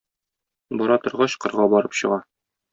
Бара 0.79 0.97
торгач, 1.05 1.37
кырга 1.45 1.71
барып 1.77 1.97
чыга. 2.01 2.23